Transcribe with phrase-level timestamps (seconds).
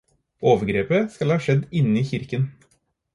[0.51, 2.49] Overgrepet skal ha skjedd inne i kirken.